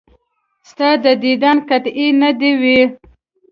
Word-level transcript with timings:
ستا 0.69 0.89
د 1.03 1.05
دیدن 1.23 1.57
قحطي 1.67 1.91
دې 2.07 2.07
نه 2.19 2.29
وي. 2.61 2.81